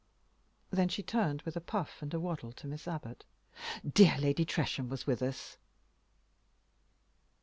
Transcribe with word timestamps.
Then 0.71 0.89
she 0.89 1.03
turned, 1.03 1.43
with 1.43 1.55
a 1.55 1.61
puff 1.61 2.01
and 2.01 2.11
a 2.11 2.19
waddle, 2.19 2.51
to 2.53 2.65
Miss 2.65 2.87
Abbot. 2.87 3.23
"Dear 3.87 4.17
Lady 4.17 4.45
Tresham 4.45 4.89
was 4.89 5.05
with 5.05 5.21
us." 5.21 5.59